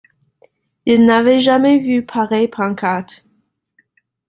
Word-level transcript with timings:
Il 0.87 1.05
n’avait 1.05 1.37
jamais 1.37 1.77
vu 1.77 2.03
pareille 2.03 2.47
pancarte. 2.47 3.23